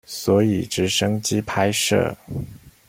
[0.07, 2.15] 所以直升機拍攝